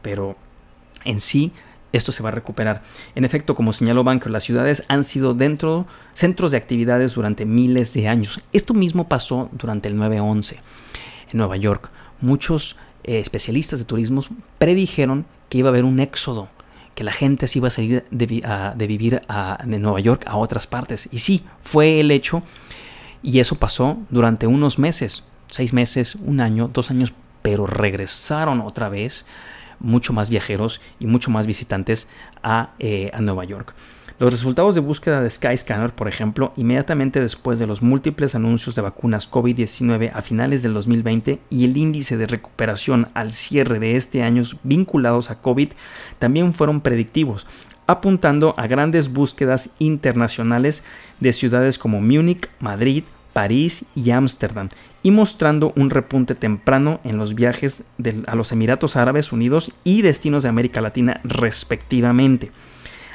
pero 0.00 0.36
en 1.04 1.18
sí 1.18 1.52
esto 1.92 2.12
se 2.12 2.22
va 2.22 2.30
a 2.30 2.32
recuperar. 2.32 2.82
En 3.14 3.24
efecto, 3.24 3.54
como 3.54 3.72
señaló 3.72 4.04
Banker, 4.04 4.30
las 4.30 4.44
ciudades 4.44 4.84
han 4.88 5.04
sido 5.04 5.34
dentro 5.34 5.86
centros 6.14 6.50
de 6.52 6.56
actividades 6.56 7.14
durante 7.14 7.44
miles 7.44 7.92
de 7.94 8.08
años. 8.08 8.40
Esto 8.52 8.74
mismo 8.74 9.08
pasó 9.08 9.48
durante 9.52 9.88
el 9.88 9.96
9-11 9.96 10.56
en 11.32 11.38
Nueva 11.38 11.56
York. 11.56 11.90
Muchos 12.20 12.76
eh, 13.04 13.18
especialistas 13.18 13.78
de 13.78 13.84
turismo 13.84 14.22
predijeron 14.58 15.26
que 15.48 15.58
iba 15.58 15.68
a 15.68 15.72
haber 15.72 15.84
un 15.84 16.00
éxodo, 16.00 16.48
que 16.94 17.04
la 17.04 17.12
gente 17.12 17.46
se 17.46 17.58
iba 17.58 17.68
a 17.68 17.70
salir 17.70 18.04
de, 18.10 18.26
vivir 18.86 19.20
de 19.64 19.78
Nueva 19.78 20.00
York 20.00 20.24
a 20.26 20.36
otras 20.36 20.66
partes. 20.66 21.08
Y 21.12 21.18
sí, 21.18 21.44
fue 21.62 22.00
el 22.00 22.10
hecho. 22.10 22.42
Y 23.22 23.38
eso 23.38 23.56
pasó 23.56 23.98
durante 24.10 24.46
unos 24.46 24.78
meses, 24.78 25.24
seis 25.48 25.72
meses, 25.72 26.16
un 26.16 26.40
año, 26.40 26.70
dos 26.72 26.90
años, 26.90 27.12
pero 27.42 27.66
regresaron 27.66 28.60
otra 28.60 28.88
vez 28.88 29.26
mucho 29.82 30.12
más 30.12 30.30
viajeros 30.30 30.80
y 30.98 31.06
mucho 31.06 31.30
más 31.30 31.46
visitantes 31.46 32.08
a, 32.42 32.70
eh, 32.78 33.10
a 33.12 33.20
Nueva 33.20 33.44
York. 33.44 33.74
Los 34.18 34.32
resultados 34.32 34.76
de 34.76 34.80
búsqueda 34.80 35.20
de 35.20 35.28
Skyscanner, 35.28 35.90
por 35.90 36.06
ejemplo, 36.06 36.52
inmediatamente 36.56 37.20
después 37.20 37.58
de 37.58 37.66
los 37.66 37.82
múltiples 37.82 38.36
anuncios 38.36 38.76
de 38.76 38.82
vacunas 38.82 39.28
COVID-19 39.28 40.12
a 40.14 40.22
finales 40.22 40.62
del 40.62 40.74
2020 40.74 41.40
y 41.50 41.64
el 41.64 41.76
índice 41.76 42.16
de 42.16 42.28
recuperación 42.28 43.08
al 43.14 43.32
cierre 43.32 43.80
de 43.80 43.96
este 43.96 44.22
año 44.22 44.44
vinculados 44.62 45.30
a 45.30 45.38
COVID, 45.38 45.70
también 46.20 46.54
fueron 46.54 46.82
predictivos, 46.82 47.48
apuntando 47.88 48.54
a 48.56 48.68
grandes 48.68 49.12
búsquedas 49.12 49.70
internacionales 49.80 50.84
de 51.18 51.32
ciudades 51.32 51.78
como 51.78 52.00
Múnich, 52.00 52.48
Madrid, 52.60 53.02
París 53.32 53.84
y 53.94 54.10
Ámsterdam, 54.10 54.68
y 55.02 55.10
mostrando 55.10 55.72
un 55.76 55.90
repunte 55.90 56.34
temprano 56.34 57.00
en 57.04 57.16
los 57.16 57.34
viajes 57.34 57.84
a 58.26 58.36
los 58.36 58.52
Emiratos 58.52 58.96
Árabes 58.96 59.32
Unidos 59.32 59.72
y 59.84 60.02
destinos 60.02 60.42
de 60.42 60.48
América 60.48 60.80
Latina 60.80 61.20
respectivamente. 61.24 62.52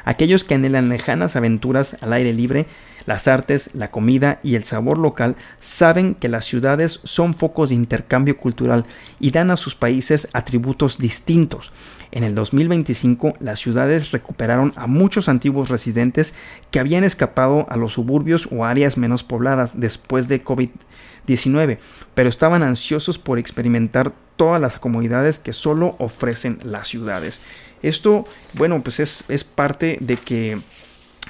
Aquellos 0.05 0.43
que 0.43 0.55
anhelan 0.55 0.89
lejanas 0.89 1.35
aventuras 1.35 1.97
al 2.01 2.13
aire 2.13 2.31
libre, 2.33 2.65
las 3.07 3.27
artes, 3.27 3.71
la 3.73 3.89
comida 3.89 4.39
y 4.43 4.55
el 4.55 4.65
sabor 4.65 4.99
local 4.99 5.37
saben 5.57 6.13
que 6.13 6.27
las 6.27 6.45
ciudades 6.45 6.99
son 7.03 7.33
focos 7.33 7.69
de 7.69 7.75
intercambio 7.75 8.37
cultural 8.37 8.85
y 9.19 9.31
dan 9.31 9.49
a 9.49 9.57
sus 9.57 9.73
países 9.75 10.27
atributos 10.33 10.99
distintos. 10.99 11.71
En 12.11 12.23
el 12.23 12.35
2025, 12.35 13.35
las 13.39 13.59
ciudades 13.59 14.11
recuperaron 14.11 14.73
a 14.75 14.87
muchos 14.87 15.29
antiguos 15.29 15.69
residentes 15.69 16.33
que 16.69 16.79
habían 16.79 17.05
escapado 17.05 17.65
a 17.69 17.77
los 17.77 17.93
suburbios 17.93 18.49
o 18.51 18.65
áreas 18.65 18.97
menos 18.97 19.23
pobladas 19.23 19.79
después 19.79 20.27
de 20.27 20.43
COVID-19, 20.43 21.79
pero 22.13 22.27
estaban 22.27 22.61
ansiosos 22.61 23.17
por 23.17 23.39
experimentar 23.39 24.13
todas 24.35 24.59
las 24.59 24.79
comodidades 24.79 25.39
que 25.39 25.53
solo 25.53 25.95
ofrecen 25.97 26.59
las 26.63 26.89
ciudades. 26.89 27.41
Esto, 27.81 28.25
bueno, 28.53 28.83
pues 28.83 28.99
es, 28.99 29.43
parte 29.43 29.97
de 30.01 30.17
que, 30.17 30.59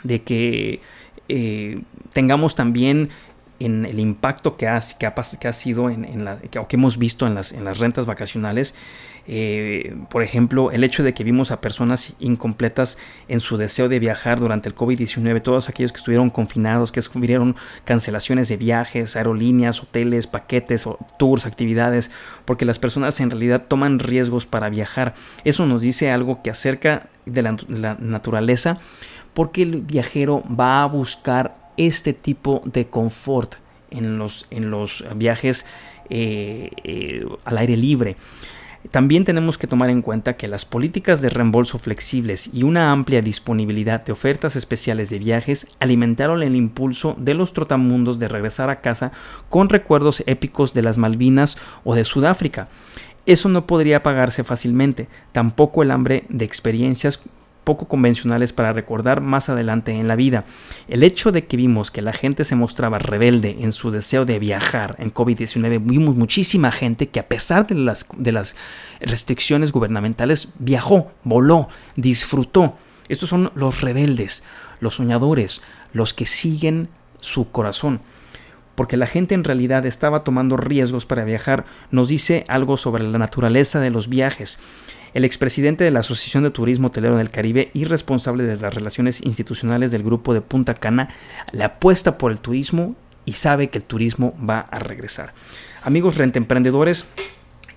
de 0.03 0.23
que 0.23 0.81
eh, 1.29 1.81
tengamos 2.13 2.55
también 2.55 3.09
en 3.59 3.85
el 3.85 3.99
impacto 3.99 4.55
que 4.55 4.67
ha, 4.67 4.81
sido 4.81 5.89
en, 5.89 6.23
la, 6.23 6.37
que, 6.37 6.61
que 6.67 6.75
hemos 6.75 6.97
visto 6.97 7.25
en 7.25 7.33
las, 7.33 7.51
en 7.51 7.65
rentas 7.73 8.05
vacacionales 8.05 8.75
eh, 9.29 9.93
por 10.09 10.23
ejemplo, 10.23 10.71
el 10.71 10.85
hecho 10.85 11.03
de 11.03 11.13
que 11.13 11.25
vimos 11.25 11.51
a 11.51 11.59
personas 11.59 12.13
incompletas 12.19 12.97
en 13.27 13.41
su 13.41 13.57
deseo 13.57 13.89
de 13.89 13.99
viajar 13.99 14.39
durante 14.39 14.69
el 14.69 14.75
COVID-19, 14.75 15.41
todos 15.41 15.67
aquellos 15.67 15.91
que 15.91 15.97
estuvieron 15.97 16.29
confinados, 16.29 16.93
que 16.93 17.01
sufrieron 17.01 17.57
cancelaciones 17.83 18.47
de 18.47 18.55
viajes, 18.55 19.17
aerolíneas, 19.17 19.83
hoteles, 19.83 20.27
paquetes, 20.27 20.87
tours, 21.19 21.45
actividades, 21.45 22.09
porque 22.45 22.63
las 22.63 22.79
personas 22.79 23.19
en 23.19 23.29
realidad 23.29 23.65
toman 23.67 23.99
riesgos 23.99 24.45
para 24.45 24.69
viajar. 24.69 25.13
Eso 25.43 25.65
nos 25.65 25.81
dice 25.81 26.09
algo 26.09 26.41
que 26.41 26.49
acerca 26.49 27.09
de 27.25 27.41
la, 27.41 27.97
naturaleza, 27.99 28.79
porque 29.37 29.61
el 29.61 29.81
viajero 29.81 30.43
va 30.49 30.81
a 30.81 30.87
buscar 30.87 31.71
este 31.77 32.13
tipo 32.13 32.63
de 32.65 32.87
confort 32.87 33.53
en 33.91 34.17
los, 34.17 34.47
en 34.49 34.71
los 34.71 35.05
viajes 35.15 35.67
eh, 36.09 36.71
eh, 36.83 37.23
al 37.45 37.59
aire 37.59 37.77
libre. 37.77 38.15
También 38.89 39.25
tenemos 39.25 39.59
que 39.59 39.67
tomar 39.67 39.91
en 39.91 40.01
cuenta 40.01 40.37
que 40.37 40.47
las 40.47 40.65
políticas 40.65 41.21
de 41.21 41.29
reembolso 41.29 41.77
flexibles 41.77 42.49
y 42.51 42.63
una 42.63 42.91
amplia 42.91 43.21
disponibilidad 43.21 44.03
de 44.03 44.11
ofertas 44.11 44.55
especiales 44.55 45.11
de 45.11 45.19
viajes 45.19 45.67
alimentaron 45.79 46.41
el 46.41 46.55
impulso 46.55 47.15
de 47.19 47.35
los 47.35 47.53
trotamundos 47.53 48.17
de 48.17 48.29
regresar 48.29 48.71
a 48.71 48.81
casa 48.81 49.11
con 49.49 49.69
recuerdos 49.69 50.23
épicos 50.25 50.73
de 50.73 50.81
las 50.81 50.97
Malvinas 50.97 51.59
o 51.83 51.93
de 51.93 52.05
Sudáfrica. 52.05 52.69
Eso 53.27 53.49
no 53.49 53.67
podría 53.67 54.01
pagarse 54.01 54.43
fácilmente, 54.43 55.09
tampoco 55.31 55.83
el 55.83 55.91
hambre 55.91 56.23
de 56.29 56.45
experiencias 56.45 57.21
poco 57.67 57.89
convencionales 57.89 58.53
para 58.53 58.71
recordar 58.71 59.19
más 59.19 59.49
adelante 59.49 59.91
en 59.91 60.07
la 60.07 60.15
vida. 60.15 60.45
El 60.87 61.03
hecho 61.03 61.33
de 61.33 61.47
que 61.47 61.57
vimos 61.57 61.91
que 61.91 62.01
la 62.01 62.13
gente 62.13 62.45
se 62.45 62.55
mostraba 62.55 62.97
rebelde 62.97 63.57
en 63.59 63.73
su 63.73 63.91
deseo 63.91 64.23
de 64.23 64.39
viajar 64.39 64.95
en 64.99 65.13
COVID-19, 65.13 65.81
vimos 65.83 66.15
muchísima 66.15 66.71
gente 66.71 67.09
que 67.09 67.19
a 67.19 67.27
pesar 67.27 67.67
de 67.67 67.75
las, 67.75 68.05
de 68.15 68.31
las 68.31 68.55
restricciones 69.01 69.73
gubernamentales 69.73 70.53
viajó, 70.59 71.11
voló, 71.25 71.67
disfrutó. 71.97 72.77
Estos 73.09 73.27
son 73.27 73.51
los 73.53 73.81
rebeldes, 73.81 74.45
los 74.79 74.95
soñadores, 74.95 75.61
los 75.91 76.13
que 76.13 76.25
siguen 76.25 76.87
su 77.19 77.51
corazón 77.51 77.99
porque 78.77 78.95
la 78.95 79.07
gente 79.07 79.33
en 79.33 79.43
realidad 79.43 79.85
estaba 79.87 80.23
tomando 80.23 80.55
riesgos 80.55 81.07
para 81.07 81.23
viajar, 81.25 81.65
nos 81.89 82.09
dice 82.09 82.43
algo 82.47 82.77
sobre 82.77 83.03
la 83.03 83.17
naturaleza 83.17 83.79
de 83.79 83.89
los 83.89 84.07
viajes 84.07 84.59
el 85.13 85.25
expresidente 85.25 85.83
de 85.83 85.89
la 85.89 86.01
Asociación 86.01 86.43
de 86.43 86.51
Turismo 86.51 86.89
Hotelero 86.89 87.17
del 87.17 87.31
Caribe 87.31 87.71
y 87.73 87.85
responsable 87.85 88.43
de 88.43 88.55
las 88.57 88.75
relaciones 88.75 89.23
institucionales 89.23 89.89
del 89.89 90.03
grupo 90.03 90.35
de 90.35 90.41
Punta 90.41 90.75
Cana, 90.75 91.09
le 91.51 91.63
apuesta 91.63 92.19
por 92.19 92.31
el 92.31 92.39
turismo 92.39 92.95
y 93.25 93.33
sabe 93.33 93.69
que 93.69 93.79
el 93.79 93.83
turismo 93.83 94.37
va 94.47 94.59
a 94.59 94.77
regresar. 94.77 95.33
Amigos 95.81 96.17
rentemprendedores, 96.17 97.05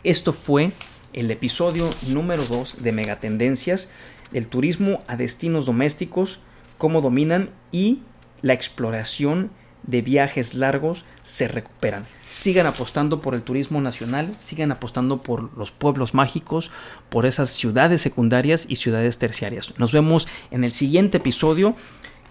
esto 0.05 0.35
fue 0.35 0.73
el 1.15 1.31
episodio 1.31 1.89
número 2.09 2.45
2 2.45 2.83
de 2.83 2.93
Megatendencias, 2.93 3.91
el 4.35 4.49
turismo 4.49 5.03
a 5.07 5.17
destinos 5.17 5.65
domésticos, 5.65 6.41
cómo 6.77 7.01
dominan 7.01 7.49
y 7.73 8.01
la 8.43 8.53
exploración 8.53 9.51
de 9.83 10.03
viajes 10.03 10.55
largos 10.55 11.05
se 11.23 11.49
recuperan. 11.49 12.05
Sigan 12.29 12.67
apostando 12.67 13.21
por 13.21 13.35
el 13.35 13.43
turismo 13.43 13.81
nacional, 13.81 14.35
sigan 14.39 14.73
apostando 14.73 15.23
por 15.23 15.57
los 15.57 15.71
pueblos 15.71 16.15
mágicos, 16.15 16.71
por 17.09 17.27
esas 17.27 17.51
ciudades 17.51 18.01
secundarias 18.01 18.67
y 18.69 18.77
ciudades 18.77 19.19
terciarias. 19.19 19.75
Nos 19.79 19.93
vemos 19.93 20.29
en 20.51 20.65
el 20.65 20.73
siguiente 20.73 21.19
episodio 21.19 21.77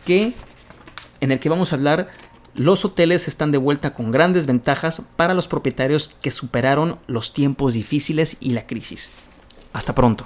que 0.05 0.33
en 1.21 1.31
el 1.31 1.39
que 1.39 1.49
vamos 1.49 1.73
a 1.73 1.75
hablar 1.75 2.09
los 2.55 2.83
hoteles 2.83 3.27
están 3.27 3.51
de 3.51 3.57
vuelta 3.57 3.93
con 3.93 4.11
grandes 4.11 4.45
ventajas 4.45 5.01
para 5.15 5.33
los 5.33 5.47
propietarios 5.47 6.15
que 6.21 6.31
superaron 6.31 6.97
los 7.07 7.33
tiempos 7.33 7.73
difíciles 7.73 8.37
y 8.39 8.51
la 8.51 8.65
crisis. 8.65 9.11
Hasta 9.71 9.93
pronto. 9.93 10.25